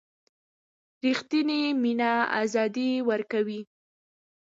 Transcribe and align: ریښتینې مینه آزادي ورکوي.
ریښتینې 1.03 1.61
مینه 1.81 2.11
آزادي 2.41 2.89
ورکوي. 3.09 3.61